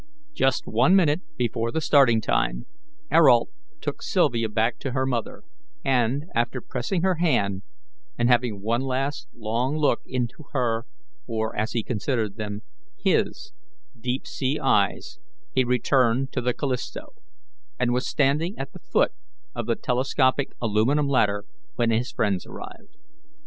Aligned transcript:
Just 0.33 0.65
one 0.65 0.95
minute 0.95 1.21
before 1.37 1.71
the 1.71 1.79
starting 1.79 2.21
time 2.21 2.65
Ayrault 3.11 3.51
took 3.81 4.01
Sylvia 4.01 4.49
back 4.49 4.79
to 4.79 4.93
her 4.93 5.05
mother, 5.05 5.43
and, 5.85 6.25
after 6.33 6.59
pressing 6.59 7.03
her 7.03 7.17
hand 7.21 7.61
and 8.17 8.27
having 8.27 8.61
one 8.61 8.81
last 8.81 9.27
long 9.31 9.77
look 9.77 10.01
into 10.07 10.45
her 10.53 10.87
or, 11.27 11.55
as 11.55 11.73
he 11.73 11.83
considered 11.83 12.35
them, 12.35 12.63
HIS 12.97 13.51
deep 13.95 14.25
sea 14.25 14.57
eyes, 14.59 15.19
he 15.53 15.63
returned 15.63 16.31
to 16.31 16.41
the 16.41 16.55
Callisto, 16.55 17.13
and 17.79 17.93
was 17.93 18.07
standing 18.07 18.57
at 18.57 18.71
the 18.73 18.79
foot 18.79 19.11
of 19.53 19.67
the 19.67 19.75
telescopic 19.75 20.49
aluminum 20.59 21.07
ladder 21.07 21.45
when 21.75 21.91
his 21.91 22.11
friends 22.11 22.47
arrived. 22.47 22.97